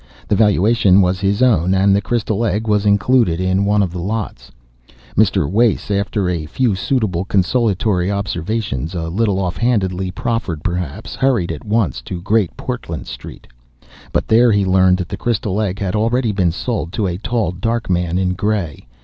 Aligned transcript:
The 0.27 0.35
valuation 0.35 1.01
was 1.03 1.19
his 1.19 1.43
own 1.43 1.75
and 1.75 1.95
the 1.95 2.01
crystal 2.01 2.43
egg 2.43 2.67
was 2.67 2.87
included 2.87 3.39
in 3.39 3.65
one 3.65 3.83
of 3.83 3.91
the 3.91 4.01
lots. 4.01 4.51
Mr. 5.15 5.47
Wace, 5.47 5.91
after 5.91 6.27
a 6.27 6.47
few 6.47 6.73
suitable 6.73 7.23
consolatory 7.23 8.11
observations, 8.11 8.95
a 8.95 9.09
little 9.09 9.37
off 9.39 9.57
handedly 9.57 10.09
proffered 10.09 10.63
perhaps, 10.63 11.13
hurried 11.13 11.51
at 11.51 11.63
once 11.65 12.01
to 12.01 12.19
Great 12.19 12.57
Portland 12.57 13.05
Street. 13.05 13.45
But 14.11 14.27
there 14.27 14.51
he 14.51 14.65
learned 14.65 14.97
that 14.97 15.07
the 15.09 15.17
crystal 15.17 15.61
egg 15.61 15.77
had 15.77 15.95
already 15.95 16.31
been 16.31 16.51
sold 16.51 16.91
to 16.93 17.05
a 17.05 17.19
tall, 17.19 17.51
dark 17.51 17.87
man 17.87 18.17
in 18.17 18.33
grey. 18.33 18.87